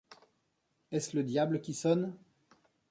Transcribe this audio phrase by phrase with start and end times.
[0.91, 2.17] Est-ce le diable qui sonne?